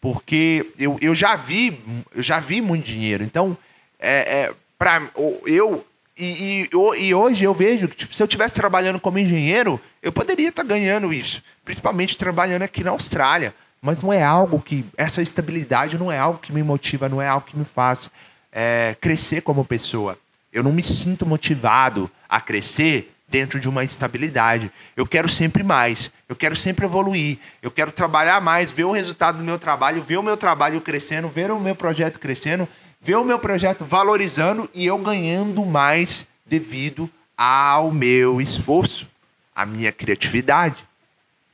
Porque 0.00 0.66
eu, 0.78 0.96
eu 1.02 1.14
já 1.14 1.36
vi, 1.36 1.78
eu 2.14 2.22
já 2.22 2.40
vi 2.40 2.62
muito 2.62 2.86
dinheiro. 2.86 3.22
Então, 3.22 3.54
é, 3.98 4.44
é 4.44 4.54
para 4.78 5.10
eu 5.44 5.84
e, 6.16 6.68
e, 6.72 7.06
e, 7.06 7.14
hoje 7.14 7.44
eu 7.44 7.52
vejo 7.52 7.88
que 7.88 7.96
tipo, 7.96 8.14
se 8.14 8.22
eu 8.22 8.26
estivesse 8.26 8.54
trabalhando 8.54 9.00
como 9.00 9.18
engenheiro, 9.18 9.80
eu 10.00 10.12
poderia 10.12 10.48
estar 10.48 10.62
tá 10.62 10.68
ganhando 10.68 11.12
isso, 11.12 11.42
principalmente 11.64 12.16
trabalhando 12.16 12.62
aqui 12.62 12.84
na 12.84 12.90
Austrália. 12.90 13.54
Mas 13.82 14.00
não 14.00 14.12
é 14.12 14.22
algo 14.22 14.60
que 14.60 14.84
essa 14.96 15.20
estabilidade 15.20 15.98
não 15.98 16.10
é 16.10 16.18
algo 16.18 16.38
que 16.38 16.52
me 16.52 16.62
motiva, 16.62 17.08
não 17.08 17.20
é 17.20 17.28
algo 17.28 17.46
que 17.46 17.58
me 17.58 17.64
faz 17.64 18.10
é, 18.50 18.96
crescer 19.00 19.42
como 19.42 19.64
pessoa. 19.64 20.16
Eu 20.52 20.62
não 20.62 20.72
me 20.72 20.82
sinto 20.82 21.26
motivado 21.26 22.10
a 22.28 22.40
crescer 22.40 23.12
dentro 23.28 23.58
de 23.58 23.68
uma 23.68 23.82
estabilidade. 23.82 24.70
Eu 24.96 25.04
quero 25.04 25.28
sempre 25.28 25.64
mais, 25.64 26.10
eu 26.28 26.36
quero 26.36 26.54
sempre 26.54 26.86
evoluir, 26.86 27.38
eu 27.60 27.70
quero 27.70 27.90
trabalhar 27.90 28.40
mais, 28.40 28.70
ver 28.70 28.84
o 28.84 28.92
resultado 28.92 29.38
do 29.38 29.44
meu 29.44 29.58
trabalho, 29.58 30.02
ver 30.02 30.18
o 30.18 30.22
meu 30.22 30.36
trabalho 30.36 30.80
crescendo, 30.80 31.28
ver 31.28 31.50
o 31.50 31.58
meu 31.58 31.74
projeto 31.74 32.20
crescendo, 32.20 32.68
ver 33.04 33.16
o 33.16 33.24
meu 33.24 33.38
projeto 33.38 33.84
valorizando 33.84 34.68
e 34.72 34.86
eu 34.86 34.96
ganhando 34.96 35.64
mais 35.66 36.26
devido 36.46 37.10
ao 37.36 37.92
meu 37.92 38.40
esforço, 38.40 39.06
à 39.54 39.66
minha 39.66 39.92
criatividade, 39.92 40.88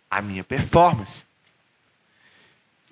à 0.09 0.23
minha 0.23 0.45
performance. 0.45 1.25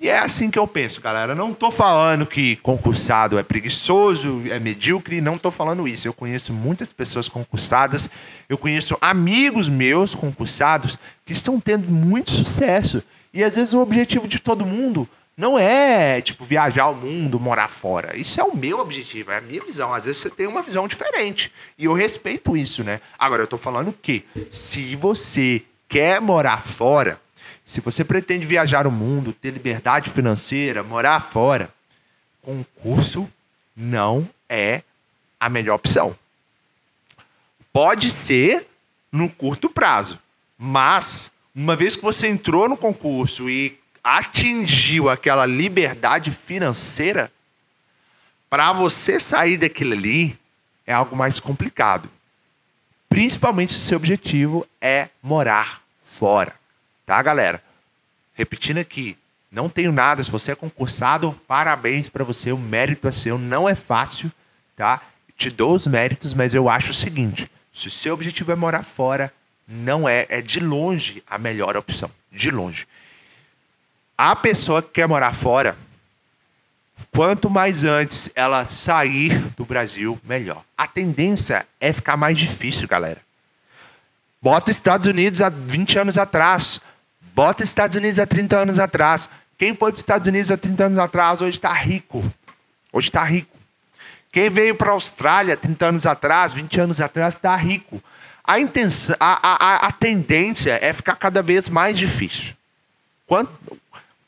E 0.00 0.08
é 0.08 0.18
assim 0.18 0.50
que 0.50 0.58
eu 0.58 0.66
penso, 0.66 1.00
galera. 1.00 1.36
Não 1.36 1.52
estou 1.52 1.70
falando 1.70 2.26
que 2.26 2.56
concursado 2.56 3.38
é 3.38 3.44
preguiçoso, 3.44 4.42
é 4.50 4.58
medíocre, 4.58 5.20
não 5.20 5.36
estou 5.36 5.52
falando 5.52 5.86
isso. 5.86 6.08
Eu 6.08 6.12
conheço 6.12 6.52
muitas 6.52 6.92
pessoas 6.92 7.28
concursadas, 7.28 8.10
eu 8.48 8.58
conheço 8.58 8.98
amigos 9.00 9.68
meus 9.68 10.16
concursados 10.16 10.98
que 11.24 11.32
estão 11.32 11.60
tendo 11.60 11.88
muito 11.92 12.32
sucesso. 12.32 13.04
E 13.32 13.44
às 13.44 13.54
vezes 13.54 13.72
o 13.72 13.80
objetivo 13.80 14.26
de 14.26 14.40
todo 14.40 14.66
mundo 14.66 15.08
não 15.38 15.56
é, 15.56 16.20
tipo, 16.20 16.44
viajar 16.44 16.82
ao 16.82 16.94
mundo, 16.96 17.38
morar 17.38 17.68
fora. 17.68 18.16
Isso 18.16 18.40
é 18.40 18.42
o 18.42 18.56
meu 18.56 18.80
objetivo, 18.80 19.30
é 19.30 19.36
a 19.36 19.40
minha 19.40 19.62
visão. 19.62 19.94
Às 19.94 20.04
vezes 20.04 20.20
você 20.20 20.28
tem 20.28 20.48
uma 20.48 20.62
visão 20.62 20.88
diferente. 20.88 21.52
E 21.78 21.84
eu 21.84 21.92
respeito 21.92 22.56
isso, 22.56 22.82
né? 22.82 23.00
Agora, 23.16 23.42
eu 23.42 23.44
estou 23.44 23.58
falando 23.58 23.92
que 23.92 24.24
se 24.50 24.96
você 24.96 25.62
quer 25.88 26.20
morar 26.20 26.60
fora, 26.60 27.20
se 27.64 27.80
você 27.80 28.04
pretende 28.04 28.44
viajar 28.44 28.84
o 28.84 28.90
mundo, 28.90 29.32
ter 29.32 29.52
liberdade 29.52 30.10
financeira, 30.10 30.82
morar 30.82 31.20
fora, 31.20 31.72
concurso 32.42 33.30
não 33.76 34.28
é 34.48 34.82
a 35.38 35.48
melhor 35.48 35.76
opção. 35.76 36.18
Pode 37.72 38.10
ser 38.10 38.66
no 39.12 39.30
curto 39.30 39.70
prazo, 39.70 40.18
mas 40.58 41.30
uma 41.54 41.76
vez 41.76 41.94
que 41.94 42.02
você 42.02 42.26
entrou 42.26 42.68
no 42.68 42.76
concurso 42.76 43.48
e 43.48 43.78
atingiu 44.16 45.10
aquela 45.10 45.44
liberdade 45.44 46.30
financeira, 46.30 47.30
para 48.48 48.72
você 48.72 49.20
sair 49.20 49.58
daquilo 49.58 49.92
ali 49.92 50.38
é 50.86 50.94
algo 50.94 51.14
mais 51.14 51.38
complicado. 51.38 52.08
Principalmente 53.08 53.72
se 53.72 53.78
o 53.78 53.82
seu 53.82 53.96
objetivo 53.96 54.66
é 54.80 55.10
morar 55.22 55.82
fora. 56.02 56.54
Tá, 57.04 57.20
galera? 57.20 57.62
Repetindo 58.32 58.78
aqui, 58.78 59.16
não 59.52 59.68
tenho 59.68 59.92
nada. 59.92 60.24
Se 60.24 60.30
você 60.30 60.52
é 60.52 60.54
concursado, 60.54 61.38
parabéns 61.46 62.08
para 62.08 62.24
você. 62.24 62.50
O 62.52 62.58
mérito 62.58 63.08
é 63.08 63.12
seu. 63.12 63.36
Não 63.36 63.68
é 63.68 63.74
fácil, 63.74 64.32
tá? 64.74 65.02
Te 65.36 65.50
dou 65.50 65.74
os 65.74 65.86
méritos, 65.86 66.32
mas 66.32 66.54
eu 66.54 66.68
acho 66.68 66.92
o 66.92 66.94
seguinte: 66.94 67.50
se 67.70 67.88
o 67.88 67.90
seu 67.90 68.14
objetivo 68.14 68.52
é 68.52 68.56
morar 68.56 68.84
fora, 68.84 69.32
não 69.66 70.08
é, 70.08 70.26
é 70.30 70.40
de 70.40 70.60
longe 70.60 71.22
a 71.26 71.36
melhor 71.36 71.76
opção. 71.76 72.10
De 72.32 72.50
longe. 72.50 72.86
A 74.18 74.34
pessoa 74.34 74.82
que 74.82 74.88
quer 74.88 75.06
morar 75.06 75.32
fora, 75.32 75.78
quanto 77.12 77.48
mais 77.48 77.84
antes 77.84 78.28
ela 78.34 78.66
sair 78.66 79.38
do 79.56 79.64
Brasil, 79.64 80.20
melhor. 80.24 80.64
A 80.76 80.88
tendência 80.88 81.64
é 81.80 81.92
ficar 81.92 82.16
mais 82.16 82.36
difícil, 82.36 82.88
galera. 82.88 83.20
Bota 84.42 84.72
Estados 84.72 85.06
Unidos 85.06 85.40
há 85.40 85.48
20 85.48 86.00
anos 86.00 86.18
atrás. 86.18 86.80
Bota 87.32 87.62
Estados 87.62 87.96
Unidos 87.96 88.18
há 88.18 88.26
30 88.26 88.56
anos 88.56 88.78
atrás. 88.80 89.30
Quem 89.56 89.68
foi 89.68 89.92
para 89.92 89.94
os 89.94 90.00
Estados 90.00 90.26
Unidos 90.26 90.50
há 90.50 90.56
30 90.56 90.86
anos 90.86 90.98
atrás 90.98 91.40
hoje 91.40 91.56
está 91.56 91.72
rico. 91.72 92.24
Hoje 92.92 93.10
está 93.10 93.22
rico. 93.22 93.56
Quem 94.32 94.50
veio 94.50 94.74
para 94.74 94.90
a 94.90 94.94
Austrália 94.94 95.56
30 95.56 95.86
anos 95.86 96.06
atrás, 96.06 96.52
20 96.52 96.80
anos 96.80 97.00
atrás, 97.00 97.34
está 97.34 97.54
rico. 97.54 98.02
A, 98.42 98.58
intenção, 98.58 99.14
a, 99.20 99.38
a, 99.42 99.86
a 99.86 99.92
tendência 99.92 100.76
é 100.82 100.92
ficar 100.92 101.14
cada 101.14 101.40
vez 101.40 101.68
mais 101.68 101.96
difícil. 101.96 102.54
Quanto, 103.28 103.52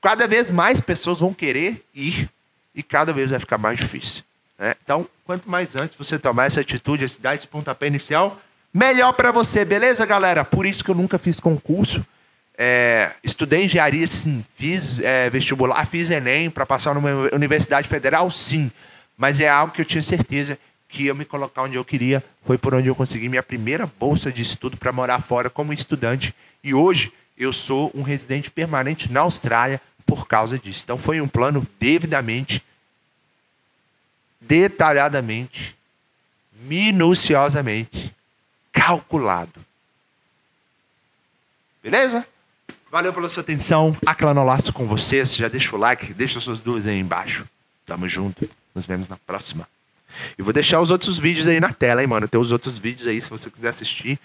cada 0.00 0.26
vez 0.26 0.50
mais 0.50 0.80
pessoas 0.80 1.20
vão 1.20 1.34
querer 1.34 1.84
ir 1.94 2.28
e 2.74 2.82
cada 2.82 3.12
vez 3.12 3.30
vai 3.30 3.38
ficar 3.38 3.58
mais 3.58 3.78
difícil. 3.78 4.22
Né? 4.58 4.74
Então, 4.82 5.06
quanto 5.24 5.48
mais 5.48 5.76
antes 5.76 5.96
você 5.96 6.18
tomar 6.18 6.46
essa 6.46 6.60
atitude, 6.60 7.06
dar 7.18 7.34
esse 7.34 7.46
pontapé 7.46 7.86
inicial, 7.86 8.40
melhor 8.72 9.12
para 9.12 9.30
você, 9.30 9.64
beleza, 9.64 10.04
galera? 10.06 10.44
Por 10.44 10.66
isso 10.66 10.84
que 10.84 10.90
eu 10.90 10.94
nunca 10.94 11.18
fiz 11.18 11.40
concurso. 11.40 12.04
É, 12.56 13.12
estudei 13.24 13.64
engenharia, 13.64 14.06
sim. 14.06 14.44
Fiz 14.54 14.98
é, 15.00 15.30
vestibular, 15.30 15.84
fiz 15.86 16.10
Enem 16.10 16.50
para 16.50 16.66
passar 16.66 16.94
numa 16.94 17.10
universidade 17.32 17.88
federal, 17.88 18.30
sim. 18.30 18.70
Mas 19.16 19.40
é 19.40 19.48
algo 19.48 19.72
que 19.72 19.80
eu 19.80 19.84
tinha 19.84 20.02
certeza 20.02 20.58
que 20.86 21.04
ia 21.04 21.14
me 21.14 21.24
colocar 21.24 21.62
onde 21.62 21.76
eu 21.76 21.84
queria. 21.84 22.22
Foi 22.44 22.58
por 22.58 22.74
onde 22.74 22.88
eu 22.88 22.94
consegui 22.94 23.28
minha 23.28 23.42
primeira 23.42 23.90
bolsa 23.98 24.30
de 24.30 24.42
estudo 24.42 24.76
para 24.76 24.92
morar 24.92 25.20
fora 25.20 25.48
como 25.48 25.72
estudante. 25.72 26.34
E 26.62 26.74
hoje 26.74 27.12
eu 27.38 27.52
sou 27.52 27.90
um 27.94 28.02
residente 28.02 28.50
permanente 28.50 29.10
na 29.10 29.20
Austrália 29.20 29.80
por 30.10 30.26
causa 30.26 30.58
disso. 30.58 30.80
Então 30.82 30.98
foi 30.98 31.20
um 31.20 31.28
plano 31.28 31.64
devidamente, 31.78 32.64
detalhadamente, 34.40 35.76
minuciosamente 36.64 38.12
calculado. 38.72 39.64
Beleza? 41.80 42.26
Valeu 42.90 43.12
pela 43.12 43.28
sua 43.28 43.42
atenção. 43.42 43.96
Aclanolaço 44.04 44.72
com 44.72 44.84
vocês. 44.84 45.36
Já 45.36 45.46
deixa 45.46 45.76
o 45.76 45.78
like, 45.78 46.12
deixa 46.12 46.40
suas 46.40 46.60
dúvidas 46.60 46.88
aí 46.88 46.98
embaixo. 46.98 47.48
Tamo 47.86 48.08
junto. 48.08 48.50
Nos 48.74 48.86
vemos 48.86 49.08
na 49.08 49.16
próxima. 49.16 49.68
E 50.36 50.42
vou 50.42 50.52
deixar 50.52 50.80
os 50.80 50.90
outros 50.90 51.20
vídeos 51.20 51.46
aí 51.46 51.60
na 51.60 51.72
tela, 51.72 52.02
hein, 52.02 52.08
mano. 52.08 52.26
Tem 52.26 52.40
os 52.40 52.50
outros 52.50 52.78
vídeos 52.80 53.06
aí, 53.06 53.22
se 53.22 53.30
você 53.30 53.48
quiser 53.48 53.68
assistir. 53.68 54.18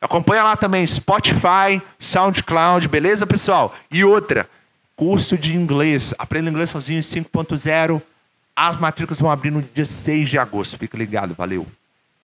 Acompanha 0.00 0.42
lá 0.42 0.56
também 0.56 0.84
Spotify, 0.84 1.80
SoundCloud, 2.00 2.88
beleza, 2.88 3.28
pessoal? 3.28 3.72
E 3.92 4.02
outra, 4.02 4.50
curso 5.00 5.38
de 5.38 5.56
inglês. 5.56 6.12
Aprenda 6.18 6.50
inglês 6.50 6.68
sozinho 6.68 7.00
5.0. 7.00 8.02
As 8.54 8.76
matrículas 8.78 9.18
vão 9.18 9.30
abrir 9.30 9.50
no 9.50 9.62
dia 9.62 9.86
6 9.86 10.28
de 10.28 10.38
agosto. 10.38 10.76
Fica 10.76 10.98
ligado, 10.98 11.34
valeu. 11.34 11.66